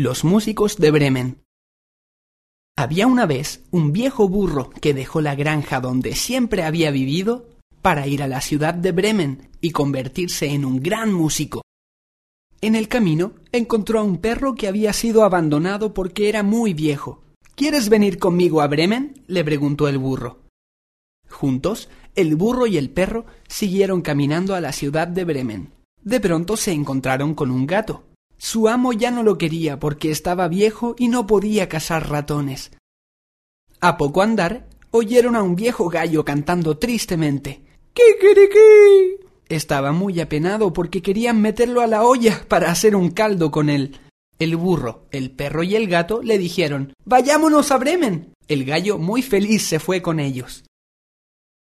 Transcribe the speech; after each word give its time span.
Los 0.00 0.22
músicos 0.22 0.76
de 0.76 0.92
Bremen. 0.92 1.42
Había 2.76 3.08
una 3.08 3.26
vez 3.26 3.64
un 3.72 3.90
viejo 3.90 4.28
burro 4.28 4.70
que 4.70 4.94
dejó 4.94 5.20
la 5.20 5.34
granja 5.34 5.80
donde 5.80 6.14
siempre 6.14 6.62
había 6.62 6.92
vivido 6.92 7.48
para 7.82 8.06
ir 8.06 8.22
a 8.22 8.28
la 8.28 8.40
ciudad 8.40 8.74
de 8.74 8.92
Bremen 8.92 9.48
y 9.60 9.72
convertirse 9.72 10.46
en 10.50 10.64
un 10.64 10.80
gran 10.80 11.12
músico. 11.12 11.62
En 12.60 12.76
el 12.76 12.86
camino 12.86 13.32
encontró 13.50 13.98
a 13.98 14.04
un 14.04 14.18
perro 14.18 14.54
que 14.54 14.68
había 14.68 14.92
sido 14.92 15.24
abandonado 15.24 15.94
porque 15.94 16.28
era 16.28 16.44
muy 16.44 16.74
viejo. 16.74 17.24
¿Quieres 17.56 17.88
venir 17.88 18.20
conmigo 18.20 18.60
a 18.60 18.68
Bremen? 18.68 19.24
le 19.26 19.42
preguntó 19.42 19.88
el 19.88 19.98
burro. 19.98 20.44
Juntos, 21.28 21.88
el 22.14 22.36
burro 22.36 22.68
y 22.68 22.76
el 22.76 22.90
perro 22.90 23.26
siguieron 23.48 24.02
caminando 24.02 24.54
a 24.54 24.60
la 24.60 24.70
ciudad 24.70 25.08
de 25.08 25.24
Bremen. 25.24 25.72
De 26.04 26.20
pronto 26.20 26.56
se 26.56 26.70
encontraron 26.70 27.34
con 27.34 27.50
un 27.50 27.66
gato. 27.66 28.04
Su 28.38 28.68
amo 28.68 28.92
ya 28.92 29.10
no 29.10 29.22
lo 29.22 29.36
quería 29.36 29.78
porque 29.78 30.10
estaba 30.10 30.48
viejo 30.48 30.94
y 30.96 31.08
no 31.08 31.26
podía 31.26 31.68
cazar 31.68 32.08
ratones. 32.08 32.70
A 33.80 33.96
poco 33.96 34.22
andar, 34.22 34.68
oyeron 34.90 35.36
a 35.36 35.42
un 35.42 35.56
viejo 35.56 35.88
gallo 35.88 36.24
cantando 36.24 36.78
tristemente. 36.78 37.62
¡Kikiriki! 37.92 39.26
Estaba 39.48 39.92
muy 39.92 40.20
apenado 40.20 40.72
porque 40.72 41.02
querían 41.02 41.40
meterlo 41.40 41.80
a 41.80 41.86
la 41.86 42.04
olla 42.04 42.44
para 42.48 42.70
hacer 42.70 42.94
un 42.94 43.10
caldo 43.10 43.50
con 43.50 43.70
él. 43.70 43.98
El 44.38 44.56
burro, 44.56 45.06
el 45.10 45.32
perro 45.32 45.64
y 45.64 45.74
el 45.74 45.88
gato 45.88 46.22
le 46.22 46.38
dijeron 46.38 46.92
Vayámonos 47.04 47.72
a 47.72 47.78
Bremen. 47.78 48.34
El 48.46 48.64
gallo 48.64 48.98
muy 48.98 49.22
feliz 49.22 49.66
se 49.66 49.80
fue 49.80 50.00
con 50.00 50.20
ellos. 50.20 50.64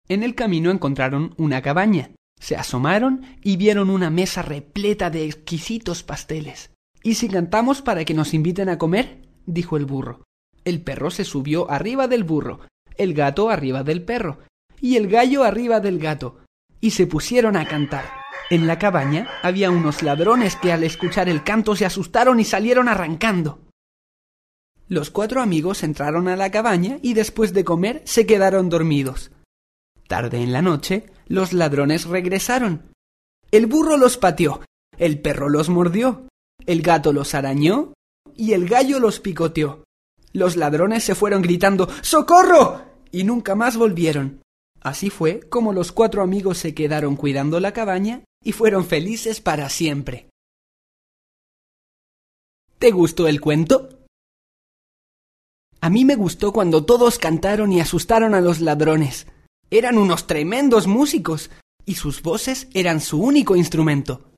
En 0.09 0.23
el 0.23 0.35
camino 0.35 0.71
encontraron 0.71 1.35
una 1.37 1.63
cabaña. 1.63 2.11
Se 2.41 2.57
asomaron 2.57 3.23
y 3.43 3.57
vieron 3.57 3.91
una 3.91 4.11
mesa 4.11 4.43
repleta 4.43 5.11
de 5.11 5.25
exquisitos 5.25 6.03
pasteles. 6.03 6.71
¿Y 7.03 7.15
si 7.15 7.29
cantamos 7.29 7.83
para 7.83 8.05
que 8.05 8.15
nos 8.15 8.35
inviten 8.35 8.69
a 8.69 8.79
comer? 8.79 9.23
dijo 9.47 9.77
el 9.77 9.85
burro. 9.85 10.25
El 10.65 10.83
perro 10.83 11.11
se 11.11 11.25
subió 11.25 11.71
arriba 11.71 12.09
del 12.09 12.25
burro, 12.25 12.61
el 12.97 13.15
gato 13.15 13.51
arriba 13.51 13.85
del 13.85 14.03
perro, 14.03 14.39
y 14.81 14.97
el 14.97 15.09
gallo 15.09 15.45
arriba 15.45 15.81
del 15.81 15.99
gato, 15.99 16.41
y 16.81 16.91
se 16.91 17.07
pusieron 17.07 17.57
a 17.57 17.67
cantar. 17.67 18.05
En 18.51 18.67
la 18.67 18.79
cabaña 18.79 19.29
había 19.43 19.71
unos 19.71 20.03
ladrones 20.03 20.57
que 20.57 20.73
al 20.73 20.85
escuchar 20.85 21.29
el 21.29 21.43
canto 21.43 21.75
se 21.75 21.85
asustaron 21.85 22.39
y 22.39 22.45
salieron 22.45 22.89
arrancando. 22.89 23.61
Los 24.89 25.11
cuatro 25.11 25.43
amigos 25.43 25.83
entraron 25.83 26.29
a 26.29 26.37
la 26.37 26.51
cabaña 26.51 26.99
y 27.03 27.15
después 27.15 27.53
de 27.53 27.65
comer 27.65 28.03
se 28.05 28.25
quedaron 28.25 28.69
dormidos. 28.69 29.33
Tarde 30.07 30.43
en 30.43 30.53
la 30.53 30.63
noche, 30.63 31.07
los 31.27 31.53
ladrones 31.53 32.07
regresaron. 32.07 32.93
El 33.51 33.67
burro 33.67 33.97
los 33.97 34.17
pateó, 34.17 34.63
el 34.99 35.21
perro 35.21 35.49
los 35.49 35.69
mordió, 35.69 36.29
el 36.67 36.83
gato 36.83 37.13
los 37.13 37.35
arañó 37.35 37.93
y 38.35 38.53
el 38.53 38.69
gallo 38.69 38.99
los 38.99 39.21
picoteó. 39.21 39.85
Los 40.33 40.57
ladrones 40.57 41.05
se 41.05 41.15
fueron 41.15 41.43
gritando 41.43 41.89
¡Socorro! 42.03 42.83
y 43.11 43.25
nunca 43.25 43.55
más 43.55 43.77
volvieron. 43.77 44.43
Así 44.81 45.11
fue 45.11 45.41
como 45.41 45.73
los 45.73 45.93
cuatro 45.93 46.23
amigos 46.23 46.59
se 46.59 46.75
quedaron 46.75 47.17
cuidando 47.17 47.61
la 47.61 47.73
cabaña 47.73 48.25
y 48.45 48.53
fueron 48.53 48.85
felices 48.85 49.41
para 49.41 49.69
siempre. 49.69 50.29
¿Te 52.79 52.91
gustó 52.91 53.27
el 53.27 53.41
cuento? 53.41 53.89
A 55.81 55.89
mí 55.89 56.05
me 56.05 56.15
gustó 56.15 56.53
cuando 56.53 56.85
todos 56.85 57.19
cantaron 57.19 57.73
y 57.73 57.81
asustaron 57.81 58.35
a 58.35 58.41
los 58.41 58.61
ladrones. 58.61 59.27
Eran 59.71 59.99
unos 59.99 60.27
tremendos 60.27 60.87
músicos 60.87 61.51
y 61.85 61.95
sus 61.97 62.23
voces 62.23 62.69
eran 62.73 63.01
su 63.01 63.21
único 63.21 63.57
instrumento. 63.57 64.36